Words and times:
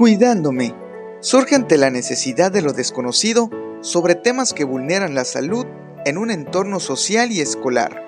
Cuidándome 0.00 0.74
surge 1.20 1.54
ante 1.54 1.76
la 1.76 1.90
necesidad 1.90 2.50
de 2.50 2.62
lo 2.62 2.72
desconocido 2.72 3.50
sobre 3.82 4.14
temas 4.14 4.54
que 4.54 4.64
vulneran 4.64 5.14
la 5.14 5.26
salud 5.26 5.66
en 6.06 6.16
un 6.16 6.30
entorno 6.30 6.80
social 6.80 7.30
y 7.32 7.42
escolar. 7.42 8.02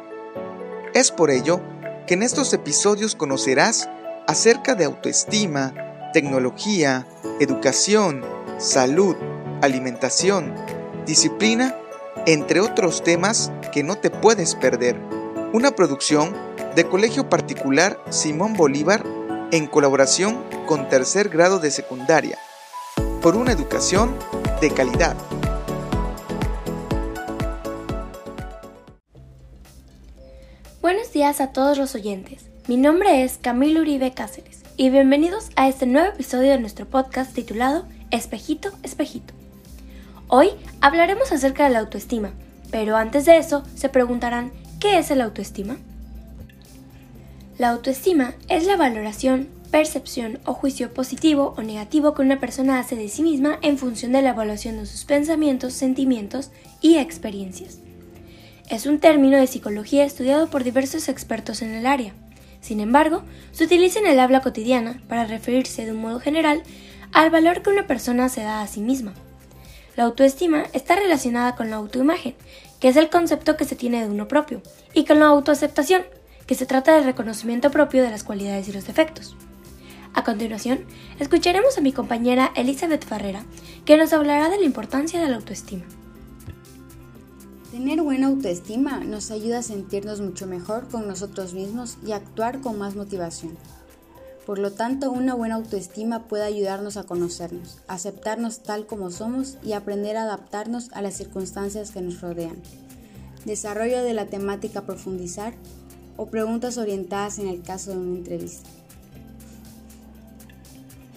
Es 0.94 1.10
por 1.10 1.30
ello 1.30 1.60
que 2.06 2.14
en 2.14 2.22
estos 2.22 2.54
episodios 2.54 3.14
conocerás 3.14 3.90
acerca 4.26 4.74
de 4.74 4.86
autoestima, 4.86 5.74
tecnología, 6.14 7.06
educación, 7.40 8.24
salud, 8.56 9.14
alimentación, 9.60 10.54
disciplina, 11.04 11.76
entre 12.24 12.60
otros 12.60 13.04
temas 13.04 13.52
que 13.70 13.82
no 13.82 13.96
te 13.96 14.08
puedes 14.08 14.54
perder. 14.54 14.96
Una 15.52 15.72
producción 15.72 16.34
de 16.74 16.88
Colegio 16.88 17.28
Particular 17.28 18.02
Simón 18.08 18.54
Bolívar 18.54 19.04
en 19.52 19.66
colaboración 19.66 20.42
con 20.66 20.88
tercer 20.88 21.28
grado 21.28 21.58
de 21.58 21.70
secundaria, 21.70 22.38
por 23.20 23.36
una 23.36 23.52
educación 23.52 24.16
de 24.62 24.70
calidad. 24.70 25.14
Buenos 30.80 31.12
días 31.12 31.42
a 31.42 31.52
todos 31.52 31.76
los 31.76 31.94
oyentes. 31.94 32.46
Mi 32.66 32.78
nombre 32.78 33.22
es 33.22 33.36
Camilo 33.36 33.82
Uribe 33.82 34.14
Cáceres 34.14 34.62
y 34.78 34.88
bienvenidos 34.88 35.50
a 35.54 35.68
este 35.68 35.84
nuevo 35.84 36.08
episodio 36.08 36.52
de 36.52 36.58
nuestro 36.58 36.86
podcast 36.86 37.34
titulado 37.34 37.86
Espejito, 38.10 38.70
Espejito. 38.82 39.34
Hoy 40.28 40.48
hablaremos 40.80 41.30
acerca 41.30 41.64
de 41.64 41.70
la 41.70 41.80
autoestima, 41.80 42.32
pero 42.70 42.96
antes 42.96 43.26
de 43.26 43.36
eso 43.36 43.64
se 43.74 43.90
preguntarán, 43.90 44.50
¿qué 44.80 44.98
es 44.98 45.10
el 45.10 45.20
autoestima? 45.20 45.76
La 47.62 47.70
autoestima 47.70 48.34
es 48.48 48.66
la 48.66 48.76
valoración, 48.76 49.48
percepción 49.70 50.40
o 50.44 50.52
juicio 50.52 50.92
positivo 50.92 51.54
o 51.56 51.62
negativo 51.62 52.12
que 52.12 52.22
una 52.22 52.40
persona 52.40 52.80
hace 52.80 52.96
de 52.96 53.08
sí 53.08 53.22
misma 53.22 53.60
en 53.62 53.78
función 53.78 54.10
de 54.10 54.20
la 54.20 54.30
evaluación 54.30 54.78
de 54.78 54.86
sus 54.86 55.04
pensamientos, 55.04 55.72
sentimientos 55.72 56.50
y 56.80 56.96
experiencias. 56.96 57.78
Es 58.68 58.84
un 58.86 58.98
término 58.98 59.36
de 59.36 59.46
psicología 59.46 60.04
estudiado 60.04 60.48
por 60.48 60.64
diversos 60.64 61.08
expertos 61.08 61.62
en 61.62 61.70
el 61.70 61.86
área. 61.86 62.14
Sin 62.60 62.80
embargo, 62.80 63.22
se 63.52 63.62
utiliza 63.62 64.00
en 64.00 64.08
el 64.08 64.18
habla 64.18 64.40
cotidiana 64.40 65.00
para 65.06 65.26
referirse 65.26 65.86
de 65.86 65.92
un 65.92 66.00
modo 66.00 66.18
general 66.18 66.64
al 67.12 67.30
valor 67.30 67.62
que 67.62 67.70
una 67.70 67.86
persona 67.86 68.28
se 68.28 68.42
da 68.42 68.62
a 68.62 68.66
sí 68.66 68.80
misma. 68.80 69.14
La 69.94 70.02
autoestima 70.02 70.64
está 70.72 70.96
relacionada 70.96 71.54
con 71.54 71.70
la 71.70 71.76
autoimagen, 71.76 72.34
que 72.80 72.88
es 72.88 72.96
el 72.96 73.08
concepto 73.08 73.56
que 73.56 73.66
se 73.66 73.76
tiene 73.76 74.02
de 74.02 74.10
uno 74.10 74.26
propio, 74.26 74.62
y 74.94 75.04
con 75.04 75.20
la 75.20 75.26
autoaceptación, 75.26 76.02
que 76.46 76.54
se 76.54 76.66
trata 76.66 76.94
del 76.94 77.04
reconocimiento 77.04 77.70
propio 77.70 78.02
de 78.02 78.10
las 78.10 78.24
cualidades 78.24 78.68
y 78.68 78.72
los 78.72 78.86
defectos. 78.86 79.36
A 80.14 80.24
continuación, 80.24 80.84
escucharemos 81.18 81.78
a 81.78 81.80
mi 81.80 81.92
compañera 81.92 82.52
Elizabeth 82.54 83.04
Ferrera, 83.04 83.44
que 83.84 83.96
nos 83.96 84.12
hablará 84.12 84.50
de 84.50 84.58
la 84.58 84.66
importancia 84.66 85.20
de 85.20 85.28
la 85.28 85.36
autoestima. 85.36 85.84
Tener 87.70 88.02
buena 88.02 88.26
autoestima 88.26 89.00
nos 89.00 89.30
ayuda 89.30 89.60
a 89.60 89.62
sentirnos 89.62 90.20
mucho 90.20 90.46
mejor 90.46 90.88
con 90.88 91.08
nosotros 91.08 91.54
mismos 91.54 91.96
y 92.06 92.12
actuar 92.12 92.60
con 92.60 92.78
más 92.78 92.94
motivación. 92.94 93.56
Por 94.44 94.58
lo 94.58 94.72
tanto, 94.72 95.10
una 95.10 95.34
buena 95.34 95.54
autoestima 95.54 96.24
puede 96.24 96.42
ayudarnos 96.42 96.98
a 96.98 97.04
conocernos, 97.04 97.78
aceptarnos 97.88 98.62
tal 98.62 98.86
como 98.86 99.10
somos 99.10 99.56
y 99.62 99.72
aprender 99.72 100.18
a 100.18 100.24
adaptarnos 100.24 100.90
a 100.92 101.00
las 101.00 101.14
circunstancias 101.14 101.92
que 101.92 102.02
nos 102.02 102.20
rodean. 102.20 102.56
Desarrollo 103.46 104.02
de 104.02 104.12
la 104.12 104.26
temática 104.26 104.82
profundizar 104.82 105.54
o 106.16 106.26
preguntas 106.26 106.78
orientadas 106.78 107.38
en 107.38 107.48
el 107.48 107.62
caso 107.62 107.90
de 107.90 107.98
una 107.98 108.18
entrevista. 108.18 108.68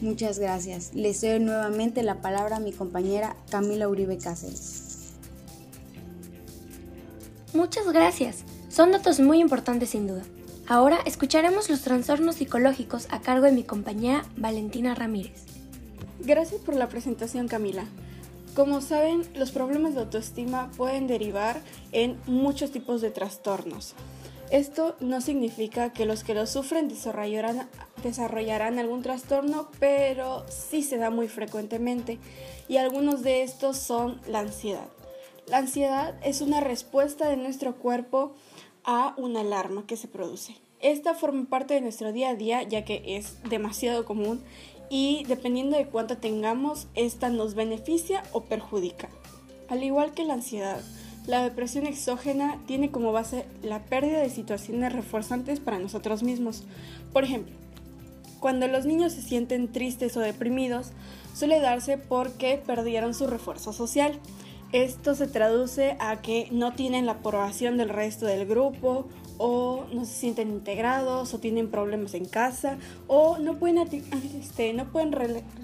Muchas 0.02 0.40
gracias. 0.40 0.94
Le 0.94 1.14
doy 1.14 1.40
nuevamente 1.40 2.04
la 2.04 2.22
palabra 2.22 2.58
a 2.58 2.60
mi 2.60 2.72
compañera 2.72 3.36
Camila 3.50 3.88
Uribe 3.88 4.18
Cáceres. 4.18 5.14
Muchas 7.54 7.88
gracias. 7.88 8.44
Son 8.70 8.92
datos 8.92 9.22
muy 9.22 9.40
importantes 9.40 9.92
sin 9.92 10.08
duda. 10.08 10.24
Ahora 10.68 11.00
escucharemos 11.06 11.70
los 11.70 11.82
trastornos 11.82 12.36
psicológicos 12.36 13.08
a 13.10 13.22
cargo 13.22 13.46
de 13.46 13.54
mi 13.54 13.64
compañera 13.64 14.26
Valentina 14.36 14.96
Ramírez. 14.96 15.46
Gracias 16.20 16.60
por 16.60 16.76
la 16.76 16.90
presentación 16.90 17.48
Camila. 17.48 17.86
Como 18.56 18.82
saben, 18.82 19.22
los 19.36 19.52
problemas 19.52 19.94
de 19.94 20.02
autoestima 20.02 20.72
pueden 20.76 21.08
derivar 21.08 21.62
en 21.92 22.18
muchos 22.26 22.72
tipos 22.72 23.02
de 23.02 23.12
trastornos. 23.12 23.94
Esto 24.52 24.96
no 25.00 25.22
significa 25.22 25.92
que 25.92 26.06
los 26.06 26.24
que 26.24 26.36
lo 26.36 26.46
sufren 26.46 26.88
desarrollarán, 26.88 28.80
algún 28.80 29.02
trastorno, 29.02 29.70
pero 29.80 30.46
sí 30.50 30.84
se 30.84 30.98
da 30.98 31.10
muy 31.10 31.28
frecuentemente 31.28 32.20
y 32.68 32.78
algunos 32.78 33.24
de 33.24 33.42
estos 33.42 33.78
son 33.78 34.22
la 34.28 34.40
ansiedad. 34.40 34.88
La 35.48 35.58
ansiedad 35.58 36.16
es 36.24 36.42
una 36.42 36.60
respuesta 36.60 37.28
de 37.28 37.38
nuestro 37.38 37.76
cuerpo 37.76 38.34
a 38.84 39.16
una 39.18 39.42
alarma 39.42 39.86
que 39.88 39.98
se 39.98 40.08
produce. 40.08 40.56
Esta 40.80 41.16
forma 41.16 41.46
parte 41.50 41.74
de 41.74 41.82
nuestro 41.82 42.12
día 42.12 42.30
a 42.30 42.36
día 42.36 42.62
ya 42.62 42.86
que 42.86 43.02
es 43.18 43.42
demasiado 43.50 44.06
común 44.06 44.44
y 44.90 45.24
dependiendo 45.28 45.76
de 45.76 45.88
cuánto 45.88 46.18
tengamos, 46.18 46.88
esta 46.94 47.30
nos 47.30 47.56
beneficia 47.56 48.22
o 48.32 48.42
perjudica. 48.42 49.10
Al 49.68 49.84
igual 49.84 50.14
que 50.14 50.26
la 50.26 50.36
ansiedad, 50.36 50.82
la 51.28 51.44
depresión 51.44 51.86
exógena 51.86 52.60
tiene 52.68 52.92
como 52.92 53.12
base 53.12 53.46
la 53.64 53.84
pérdida 53.84 54.20
de 54.20 54.30
situaciones 54.30 54.94
reforzantes 54.94 55.60
para 55.60 55.80
nosotros 55.80 56.24
mismos. 56.24 56.64
Por 57.14 57.24
ejemplo, 57.24 57.56
cuando 58.40 58.68
los 58.68 58.86
niños 58.86 59.14
se 59.14 59.22
sienten 59.22 59.72
tristes 59.72 60.16
o 60.18 60.20
deprimidos, 60.20 60.92
suele 61.34 61.60
darse 61.60 61.98
porque 61.98 62.62
perdieron 62.64 63.14
su 63.14 63.28
refuerzo 63.28 63.74
social. 63.74 64.20
Esto 64.72 65.16
se 65.16 65.28
traduce 65.28 65.96
a 66.00 66.22
que 66.22 66.50
no 66.52 66.74
tienen 66.74 67.06
la 67.06 67.14
aprobación 67.14 67.78
del 67.78 67.90
resto 67.90 68.26
del 68.26 68.46
grupo 68.46 69.08
o 69.38 69.86
no 69.92 70.06
se 70.06 70.14
sienten 70.14 70.50
integrados 70.50 71.34
o 71.34 71.40
tienen 71.40 71.70
problemas 71.70 72.14
en 72.14 72.26
casa 72.26 72.78
o 73.08 73.38
no 73.38 73.58
pueden, 73.58 73.78
este, 74.40 74.76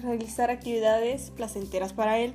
realizar 0.02 0.50
actividades 0.50 1.30
placenteras 1.30 1.92
para 1.92 2.18
él. 2.18 2.34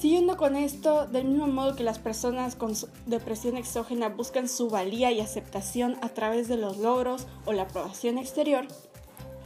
Siguiendo 0.00 0.38
con 0.38 0.56
esto, 0.56 1.06
del 1.08 1.26
mismo 1.26 1.46
modo 1.46 1.76
que 1.76 1.84
las 1.84 1.98
personas 1.98 2.56
con 2.56 2.72
depresión 3.04 3.58
exógena 3.58 4.08
buscan 4.08 4.48
su 4.48 4.70
valía 4.70 5.12
y 5.12 5.20
aceptación 5.20 5.98
a 6.00 6.08
través 6.08 6.48
de 6.48 6.56
los 6.56 6.78
logros 6.78 7.26
o 7.44 7.52
la 7.52 7.64
aprobación 7.64 8.16
exterior, 8.16 8.66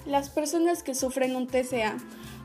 las 0.07 0.31
personas 0.31 0.85
que 0.85 0.95
sufren 0.95 1.35
un 1.35 1.49
TCA 1.49 1.97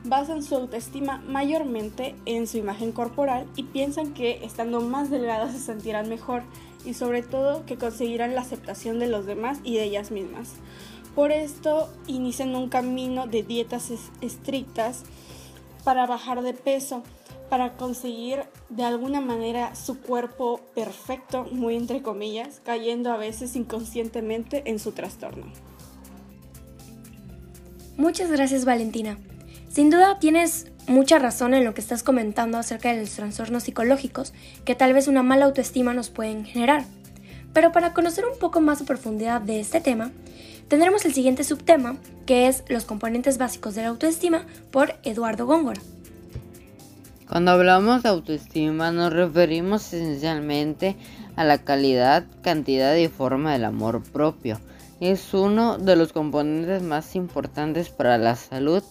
basan 0.02 0.42
su 0.42 0.56
autoestima 0.56 1.18
mayormente 1.18 2.16
en 2.26 2.48
su 2.48 2.56
imagen 2.56 2.90
corporal 2.90 3.46
y 3.54 3.62
piensan 3.62 4.12
que 4.12 4.44
estando 4.44 4.80
más 4.80 5.08
delgadas 5.08 5.52
se 5.52 5.60
sentirán 5.60 6.08
mejor 6.08 6.42
y 6.84 6.94
sobre 6.94 7.22
todo 7.22 7.64
que 7.64 7.76
conseguirán 7.76 8.34
la 8.34 8.40
aceptación 8.40 8.98
de 8.98 9.06
los 9.06 9.24
demás 9.24 9.60
y 9.62 9.76
de 9.76 9.84
ellas 9.84 10.10
mismas. 10.10 10.54
Por 11.14 11.30
esto 11.30 11.88
inician 12.08 12.56
un 12.56 12.70
camino 12.70 13.28
de 13.28 13.44
dietas 13.44 13.92
estrictas 14.20 15.04
para 15.84 16.06
bajar 16.06 16.42
de 16.42 16.54
peso, 16.54 17.04
para 17.50 17.72
conseguir 17.76 18.44
de 18.68 18.84
alguna 18.84 19.20
manera 19.20 19.74
su 19.74 20.00
cuerpo 20.00 20.60
perfecto, 20.74 21.46
muy 21.50 21.74
entre 21.74 22.00
comillas, 22.00 22.62
cayendo 22.64 23.12
a 23.12 23.16
veces 23.16 23.56
inconscientemente 23.56 24.62
en 24.66 24.78
su 24.78 24.92
trastorno. 24.92 25.46
Muchas 27.96 28.30
gracias 28.30 28.64
Valentina. 28.64 29.18
Sin 29.68 29.90
duda 29.90 30.18
tienes 30.20 30.68
mucha 30.86 31.18
razón 31.18 31.52
en 31.52 31.64
lo 31.64 31.74
que 31.74 31.80
estás 31.80 32.02
comentando 32.02 32.56
acerca 32.56 32.92
de 32.92 33.00
los 33.00 33.10
trastornos 33.10 33.64
psicológicos 33.64 34.32
que 34.64 34.74
tal 34.74 34.94
vez 34.94 35.08
una 35.08 35.22
mala 35.22 35.44
autoestima 35.44 35.92
nos 35.92 36.08
pueden 36.08 36.44
generar. 36.44 36.84
Pero 37.52 37.72
para 37.72 37.92
conocer 37.92 38.24
un 38.26 38.38
poco 38.38 38.60
más 38.60 38.80
a 38.80 38.86
profundidad 38.86 39.40
de 39.40 39.58
este 39.58 39.80
tema, 39.80 40.12
tendremos 40.68 41.04
el 41.04 41.12
siguiente 41.12 41.42
subtema, 41.42 41.96
que 42.26 42.46
es 42.46 42.62
los 42.68 42.84
componentes 42.84 43.38
básicos 43.38 43.74
de 43.74 43.82
la 43.82 43.88
autoestima 43.88 44.46
por 44.70 44.94
Eduardo 45.02 45.46
Góngora. 45.46 45.80
Cuando 47.30 47.52
hablamos 47.52 48.02
de 48.02 48.08
autoestima 48.08 48.90
nos 48.90 49.12
referimos 49.12 49.92
esencialmente 49.92 50.96
a 51.36 51.44
la 51.44 51.58
calidad, 51.58 52.24
cantidad 52.42 52.96
y 52.96 53.06
forma 53.06 53.52
del 53.52 53.66
amor 53.66 54.02
propio. 54.02 54.58
Es 54.98 55.32
uno 55.32 55.78
de 55.78 55.94
los 55.94 56.12
componentes 56.12 56.82
más 56.82 57.14
importantes 57.14 57.88
para 57.88 58.18
la 58.18 58.34
salud 58.34 58.82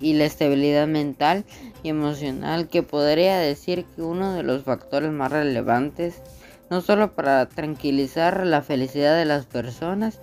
y 0.00 0.14
la 0.14 0.24
estabilidad 0.24 0.86
mental 0.86 1.44
y 1.82 1.90
emocional 1.90 2.68
que 2.68 2.82
podría 2.82 3.36
decir 3.36 3.84
que 3.94 4.00
uno 4.00 4.32
de 4.32 4.42
los 4.42 4.62
factores 4.62 5.12
más 5.12 5.30
relevantes 5.30 6.22
no 6.70 6.80
solo 6.80 7.14
para 7.14 7.46
tranquilizar 7.46 8.46
la 8.46 8.62
felicidad 8.62 9.18
de 9.18 9.26
las 9.26 9.44
personas 9.44 10.18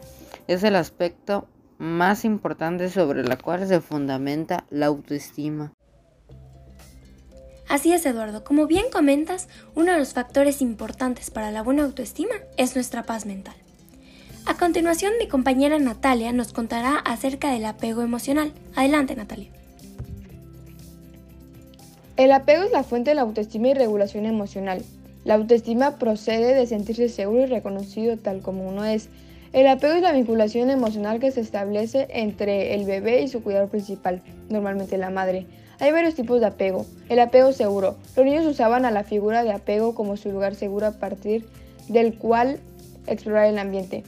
es 0.47 0.63
el 0.63 0.75
aspecto 0.75 1.47
más 1.77 2.25
importante 2.25 2.89
sobre 2.89 3.23
la 3.23 3.37
cual 3.37 3.67
se 3.67 3.79
fundamenta 3.79 4.65
la 4.71 4.87
autoestima. 4.87 5.71
Así 7.73 7.91
es, 7.91 8.05
Eduardo. 8.05 8.43
Como 8.43 8.67
bien 8.67 8.85
comentas, 8.91 9.47
uno 9.73 9.93
de 9.93 9.97
los 9.97 10.13
factores 10.13 10.61
importantes 10.61 11.31
para 11.31 11.49
la 11.49 11.63
buena 11.63 11.81
autoestima 11.81 12.35
es 12.55 12.75
nuestra 12.75 13.01
paz 13.01 13.25
mental. 13.25 13.55
A 14.45 14.53
continuación, 14.53 15.13
mi 15.17 15.27
compañera 15.27 15.79
Natalia 15.79 16.33
nos 16.33 16.53
contará 16.53 16.97
acerca 16.97 17.51
del 17.51 17.65
apego 17.65 18.03
emocional. 18.03 18.53
Adelante, 18.75 19.15
Natalia. 19.15 19.49
El 22.15 22.31
apego 22.31 22.61
es 22.61 22.71
la 22.71 22.83
fuente 22.83 23.09
de 23.09 23.15
la 23.15 23.23
autoestima 23.23 23.69
y 23.69 23.73
regulación 23.73 24.27
emocional. 24.27 24.83
La 25.25 25.33
autoestima 25.33 25.97
procede 25.97 26.53
de 26.53 26.67
sentirse 26.67 27.09
seguro 27.09 27.41
y 27.41 27.47
reconocido 27.47 28.17
tal 28.17 28.41
como 28.43 28.69
uno 28.69 28.85
es. 28.85 29.09
El 29.51 29.65
apego 29.65 29.95
es 29.95 30.03
la 30.03 30.11
vinculación 30.11 30.69
emocional 30.69 31.19
que 31.19 31.31
se 31.31 31.41
establece 31.41 32.05
entre 32.11 32.75
el 32.75 32.85
bebé 32.85 33.23
y 33.23 33.29
su 33.29 33.41
cuidador 33.41 33.69
principal, 33.69 34.21
normalmente 34.47 34.99
la 34.99 35.09
madre. 35.09 35.47
Hay 35.83 35.91
varios 35.91 36.15
tipos 36.15 36.39
de 36.39 36.45
apego. 36.45 36.85
El 37.09 37.19
apego 37.19 37.51
seguro. 37.51 37.97
Los 38.15 38.25
niños 38.25 38.45
usaban 38.45 38.85
a 38.85 38.91
la 38.91 39.03
figura 39.03 39.43
de 39.43 39.51
apego 39.51 39.93
como 39.93 40.15
su 40.15 40.31
lugar 40.31 40.55
seguro 40.55 40.87
a 40.87 40.91
partir 40.91 41.45
del 41.89 42.17
cual 42.17 42.61
explorar 43.05 43.47
el 43.47 43.59
ambiente. 43.59 44.05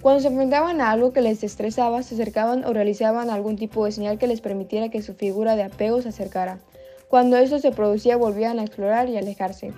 Cuando 0.00 0.20
se 0.20 0.28
enfrentaban 0.28 0.80
a 0.80 0.92
algo 0.92 1.12
que 1.12 1.22
les 1.22 1.42
estresaba, 1.42 2.04
se 2.04 2.14
acercaban 2.14 2.64
o 2.64 2.72
realizaban 2.72 3.28
algún 3.28 3.56
tipo 3.56 3.84
de 3.84 3.90
señal 3.90 4.18
que 4.18 4.28
les 4.28 4.40
permitiera 4.40 4.88
que 4.88 5.02
su 5.02 5.14
figura 5.14 5.56
de 5.56 5.64
apego 5.64 6.00
se 6.00 6.10
acercara. 6.10 6.60
Cuando 7.08 7.36
eso 7.38 7.58
se 7.58 7.72
producía, 7.72 8.16
volvían 8.16 8.60
a 8.60 8.62
explorar 8.62 9.08
y 9.08 9.16
alejarse. 9.16 9.72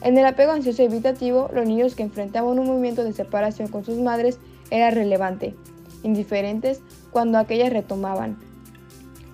En 0.00 0.16
el 0.16 0.24
apego 0.24 0.52
ansioso 0.52 0.84
evitativo, 0.84 1.50
los 1.52 1.66
niños 1.66 1.96
que 1.96 2.04
enfrentaban 2.04 2.56
un 2.56 2.68
movimiento 2.68 3.02
de 3.02 3.12
separación 3.12 3.66
con 3.66 3.84
sus 3.84 3.98
madres 3.98 4.38
era 4.70 4.92
relevante, 4.92 5.56
indiferentes 6.04 6.82
cuando 7.10 7.38
aquellas 7.38 7.72
retomaban. 7.72 8.38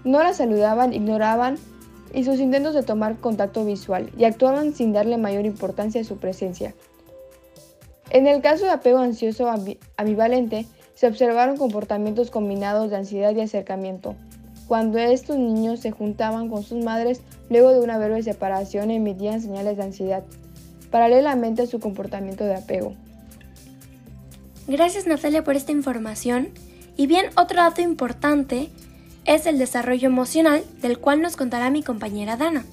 No 0.04 0.22
las 0.22 0.36
saludaban, 0.36 0.92
ignoraban 0.92 1.58
y 2.14 2.24
sus 2.24 2.40
intentos 2.40 2.74
de 2.74 2.82
tomar 2.82 3.18
contacto 3.18 3.64
visual 3.64 4.10
y 4.16 4.24
actuaban 4.24 4.74
sin 4.74 4.92
darle 4.92 5.16
mayor 5.16 5.44
importancia 5.46 6.00
a 6.00 6.04
su 6.04 6.18
presencia. 6.18 6.74
En 8.10 8.26
el 8.26 8.42
caso 8.42 8.64
de 8.64 8.72
apego 8.72 8.98
ansioso 8.98 9.48
ambivalente, 9.96 10.66
se 10.94 11.06
observaron 11.06 11.56
comportamientos 11.56 12.30
combinados 12.30 12.90
de 12.90 12.96
ansiedad 12.96 13.34
y 13.34 13.40
acercamiento. 13.40 14.16
Cuando 14.66 14.98
estos 14.98 15.38
niños 15.38 15.80
se 15.80 15.92
juntaban 15.92 16.48
con 16.48 16.62
sus 16.62 16.84
madres 16.84 17.22
luego 17.48 17.72
de 17.72 17.80
una 17.80 17.98
breve 17.98 18.22
separación 18.22 18.90
emitían 18.90 19.40
señales 19.40 19.76
de 19.76 19.84
ansiedad, 19.84 20.24
paralelamente 20.90 21.62
a 21.62 21.66
su 21.66 21.80
comportamiento 21.80 22.44
de 22.44 22.56
apego. 22.56 22.94
Gracias 24.66 25.06
Natalia 25.06 25.42
por 25.42 25.56
esta 25.56 25.72
información. 25.72 26.50
Y 26.96 27.06
bien, 27.06 27.26
otro 27.36 27.56
dato 27.56 27.80
importante 27.80 28.68
es 29.30 29.46
el 29.46 29.58
desarrollo 29.58 30.08
emocional, 30.08 30.64
del 30.82 30.98
cual 30.98 31.22
nos 31.22 31.36
contará 31.36 31.70
mi 31.70 31.84
compañera 31.84 32.36
Dana. 32.36 32.64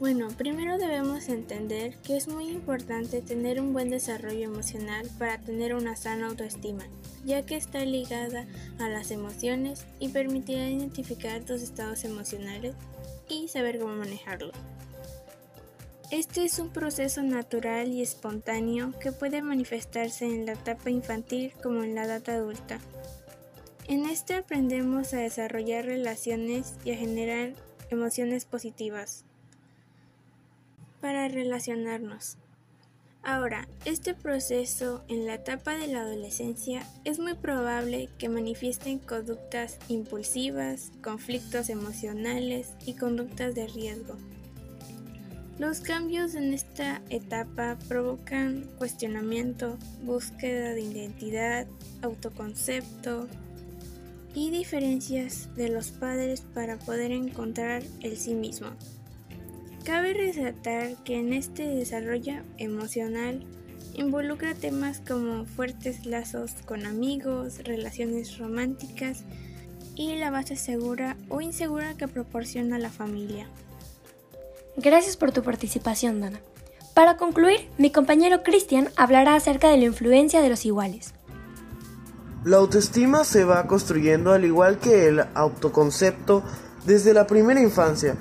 Bueno, 0.00 0.26
primero 0.36 0.76
debemos 0.76 1.28
entender 1.28 1.96
que 1.98 2.16
es 2.16 2.26
muy 2.26 2.48
importante 2.48 3.22
tener 3.22 3.60
un 3.60 3.72
buen 3.72 3.88
desarrollo 3.88 4.44
emocional 4.44 5.08
para 5.20 5.38
tener 5.38 5.76
una 5.76 5.94
sana 5.94 6.26
autoestima, 6.26 6.84
ya 7.24 7.42
que 7.42 7.54
está 7.54 7.84
ligada 7.84 8.46
a 8.80 8.88
las 8.88 9.12
emociones 9.12 9.86
y 10.00 10.08
permitirá 10.08 10.68
identificar 10.68 11.42
tus 11.42 11.62
estados 11.62 12.04
emocionales 12.04 12.74
y 13.28 13.46
saber 13.46 13.78
cómo 13.78 13.94
manejarlos. 13.94 14.52
Este 16.10 16.44
es 16.44 16.58
un 16.58 16.70
proceso 16.70 17.22
natural 17.22 17.86
y 17.88 18.02
espontáneo 18.02 18.94
que 18.98 19.12
puede 19.12 19.42
manifestarse 19.42 20.24
en 20.24 20.44
la 20.44 20.54
etapa 20.54 20.90
infantil 20.90 21.52
como 21.62 21.84
en 21.84 21.94
la 21.94 22.04
edad 22.04 22.28
adulta. 22.30 22.80
En 23.88 24.04
este 24.04 24.34
aprendemos 24.34 25.14
a 25.14 25.16
desarrollar 25.16 25.86
relaciones 25.86 26.74
y 26.84 26.90
a 26.90 26.96
generar 26.96 27.54
emociones 27.88 28.44
positivas 28.44 29.24
para 31.00 31.26
relacionarnos. 31.28 32.36
Ahora, 33.22 33.66
este 33.86 34.12
proceso 34.12 35.02
en 35.08 35.24
la 35.24 35.34
etapa 35.34 35.72
de 35.72 35.86
la 35.86 36.02
adolescencia 36.02 36.86
es 37.04 37.18
muy 37.18 37.32
probable 37.32 38.10
que 38.18 38.28
manifiesten 38.28 38.98
conductas 38.98 39.78
impulsivas, 39.88 40.92
conflictos 41.02 41.70
emocionales 41.70 42.68
y 42.84 42.92
conductas 42.92 43.54
de 43.54 43.68
riesgo. 43.68 44.16
Los 45.58 45.80
cambios 45.80 46.34
en 46.34 46.52
esta 46.52 47.00
etapa 47.08 47.78
provocan 47.88 48.68
cuestionamiento, 48.76 49.78
búsqueda 50.02 50.74
de 50.74 50.82
identidad, 50.82 51.66
autoconcepto 52.02 53.28
y 54.38 54.50
diferencias 54.50 55.48
de 55.56 55.68
los 55.68 55.90
padres 55.90 56.42
para 56.54 56.78
poder 56.78 57.10
encontrar 57.10 57.82
el 58.02 58.16
sí 58.16 58.34
mismo. 58.34 58.68
Cabe 59.84 60.14
resaltar 60.14 60.94
que 61.02 61.18
en 61.18 61.32
este 61.32 61.66
desarrollo 61.66 62.34
emocional 62.56 63.42
involucra 63.94 64.54
temas 64.54 65.00
como 65.00 65.44
fuertes 65.44 66.06
lazos 66.06 66.52
con 66.66 66.86
amigos, 66.86 67.58
relaciones 67.64 68.38
románticas 68.38 69.24
y 69.96 70.14
la 70.14 70.30
base 70.30 70.54
segura 70.54 71.16
o 71.28 71.40
insegura 71.40 71.94
que 71.94 72.06
proporciona 72.06 72.78
la 72.78 72.90
familia. 72.90 73.48
Gracias 74.76 75.16
por 75.16 75.32
tu 75.32 75.42
participación, 75.42 76.20
Dana. 76.20 76.38
Para 76.94 77.16
concluir, 77.16 77.68
mi 77.76 77.90
compañero 77.90 78.44
Cristian 78.44 78.88
hablará 78.94 79.34
acerca 79.34 79.68
de 79.68 79.78
la 79.78 79.86
influencia 79.86 80.40
de 80.42 80.48
los 80.48 80.64
iguales. 80.64 81.12
La 82.44 82.58
autoestima 82.58 83.24
se 83.24 83.44
va 83.44 83.66
construyendo 83.66 84.32
al 84.32 84.44
igual 84.44 84.78
que 84.78 85.08
el 85.08 85.24
autoconcepto 85.34 86.44
desde 86.86 87.12
la 87.12 87.26
primera 87.26 87.60
infancia 87.60 88.14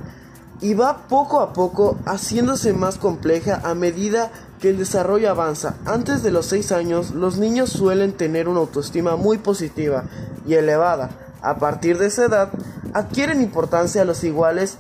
y 0.60 0.74
va 0.74 1.08
poco 1.08 1.40
a 1.40 1.54
poco 1.54 2.00
haciéndose 2.06 2.74
más 2.74 2.98
compleja 2.98 3.62
a 3.64 3.76
medida 3.76 4.32
que 4.60 4.70
el 4.70 4.78
desarrollo 4.80 5.30
avanza. 5.30 5.76
Antes 5.86 6.24
de 6.24 6.32
los 6.32 6.48
6 6.48 6.72
años, 6.72 7.12
los 7.12 7.38
niños 7.38 7.70
suelen 7.70 8.14
tener 8.14 8.50
una 8.50 8.62
autoestima 8.62 9.16
muy 9.18 9.38
positiva 9.38 10.06
y 10.48 10.56
elevada. 10.56 11.12
A 11.44 11.60
partir 11.60 12.00
de 12.00 12.08
esa 12.08 12.26
edad, 12.26 12.50
adquieren 12.94 13.42
importancia 13.42 14.04
los 14.04 14.24
iguales 14.24 14.80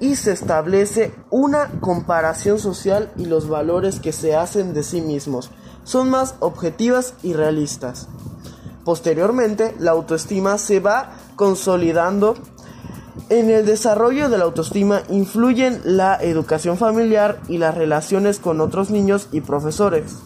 y 0.00 0.16
se 0.16 0.32
establece 0.32 1.14
una 1.30 1.70
comparación 1.80 2.58
social 2.58 3.10
y 3.16 3.24
los 3.24 3.48
valores 3.48 4.00
que 4.00 4.12
se 4.12 4.36
hacen 4.36 4.74
de 4.74 4.82
sí 4.82 5.00
mismos 5.00 5.50
son 5.84 6.10
más 6.10 6.34
objetivas 6.40 7.14
y 7.22 7.32
realistas. 7.32 8.08
Posteriormente, 8.86 9.74
la 9.80 9.90
autoestima 9.90 10.58
se 10.58 10.78
va 10.78 11.10
consolidando. 11.34 12.36
En 13.30 13.50
el 13.50 13.66
desarrollo 13.66 14.28
de 14.28 14.38
la 14.38 14.44
autoestima 14.44 15.02
influyen 15.08 15.80
la 15.82 16.14
educación 16.22 16.78
familiar 16.78 17.40
y 17.48 17.58
las 17.58 17.74
relaciones 17.74 18.38
con 18.38 18.60
otros 18.60 18.90
niños 18.90 19.26
y 19.32 19.40
profesores. 19.40 20.18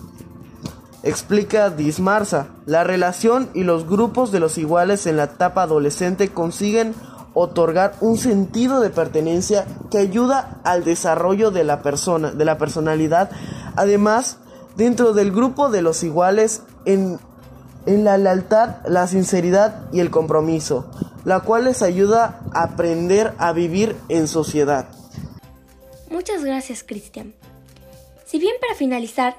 Explica 1.03 1.71
Dismarsa, 1.71 2.49
la 2.67 2.85
relación 2.85 3.49
y 3.55 3.65
los 3.65 3.89
grupos 3.89 4.31
de 4.31 4.41
los 4.41 4.59
iguales 4.59 5.07
en 5.07 5.17
la 5.17 5.25
etapa 5.25 5.63
adolescente 5.63 6.29
consiguen 6.29 6.95
otorgar 7.33 7.95
un 8.03 8.19
sentido 8.19 8.81
de 8.81 8.91
pertenencia 8.91 9.65
que 9.91 9.97
ayuda 9.97 10.61
al 10.65 10.85
desarrollo 10.85 11.51
de 11.51 11.65
la 11.65 11.81
persona, 11.81 12.31
de 12.33 12.45
la 12.45 12.59
personalidad. 12.59 13.31
Además, 13.77 14.37
dentro 14.77 15.15
del 15.15 15.33
grupo 15.33 15.71
de 15.71 15.81
los 15.81 16.03
iguales 16.03 16.61
en, 16.85 17.19
en 17.87 18.05
la 18.05 18.19
lealtad, 18.19 18.77
la 18.87 19.07
sinceridad 19.07 19.91
y 19.93 20.01
el 20.01 20.11
compromiso, 20.11 20.91
la 21.25 21.41
cual 21.41 21.65
les 21.65 21.83
ayuda 21.83 22.41
a 22.53 22.65
aprender 22.65 23.35
a 23.39 23.53
vivir 23.53 23.97
en 24.09 24.29
sociedad. 24.29 24.89
Muchas 26.11 26.45
gracias, 26.45 26.83
Cristian. 26.83 27.35
Si 28.25 28.39
bien 28.39 28.55
para 28.61 28.75
finalizar, 28.75 29.37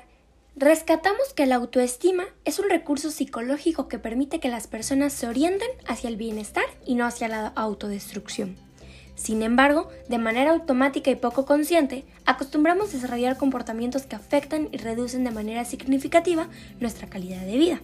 Rescatamos 0.57 1.33
que 1.33 1.45
la 1.45 1.55
autoestima 1.55 2.25
es 2.43 2.59
un 2.59 2.69
recurso 2.69 3.09
psicológico 3.09 3.87
que 3.87 3.99
permite 3.99 4.41
que 4.41 4.49
las 4.49 4.67
personas 4.67 5.13
se 5.13 5.25
orienten 5.27 5.69
hacia 5.87 6.09
el 6.09 6.17
bienestar 6.17 6.65
y 6.85 6.95
no 6.95 7.05
hacia 7.05 7.29
la 7.29 7.47
autodestrucción. 7.55 8.57
Sin 9.15 9.43
embargo, 9.43 9.87
de 10.09 10.17
manera 10.17 10.51
automática 10.51 11.09
y 11.09 11.15
poco 11.15 11.45
consciente, 11.45 12.03
acostumbramos 12.25 12.89
a 12.89 12.93
desarrollar 12.93 13.37
comportamientos 13.37 14.03
que 14.03 14.17
afectan 14.17 14.67
y 14.73 14.77
reducen 14.77 15.23
de 15.23 15.31
manera 15.31 15.63
significativa 15.63 16.49
nuestra 16.81 17.07
calidad 17.07 17.41
de 17.41 17.57
vida. 17.57 17.81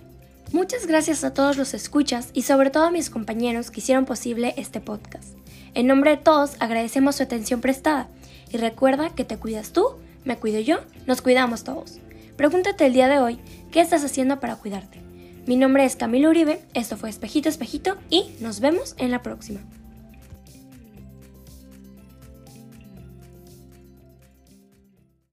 Muchas 0.54 0.88
gracias 0.88 1.26
a 1.26 1.34
todos 1.34 1.58
los 1.58 1.74
escuchas 1.74 2.30
y 2.34 2.44
sobre 2.44 2.70
todo 2.70 2.86
a 2.86 2.92
mis 2.92 3.10
compañeros 3.10 3.70
que 3.70 3.82
hicieron 3.82 4.06
posible 4.06 4.54
este 4.56 4.80
podcast. 4.80 5.36
En 5.74 5.88
nombre 5.88 6.12
de 6.12 6.18
todos 6.18 6.56
agradecemos 6.60 7.18
su 7.18 7.24
atención 7.24 7.60
prestada 7.60 8.08
y 8.50 8.58
recuerda 8.58 9.10
que 9.10 9.26
te 9.26 9.38
cuidas 9.38 9.74
tú, 9.74 9.98
me 10.24 10.38
cuido 10.38 10.62
yo, 10.62 10.78
nos 11.06 11.22
cuidamos 11.22 11.66
todos. 11.66 12.00
Pregúntate 12.38 12.86
el 12.86 12.94
día 12.94 13.10
de 13.10 13.20
hoy, 13.20 13.40
¿qué 13.72 13.82
estás 13.82 14.06
haciendo 14.06 14.40
para 14.40 14.56
cuidarte? 14.56 15.02
Mi 15.48 15.58
nombre 15.58 15.84
es 15.84 15.98
Camilo 15.98 16.30
Uribe, 16.30 16.62
esto 16.74 16.96
fue 16.96 17.10
Espejito 17.10 17.50
Espejito 17.50 17.98
y 18.10 18.32
nos 18.40 18.62
vemos 18.62 18.96
en 18.98 19.12
la 19.12 19.22
próxima. 19.22 19.60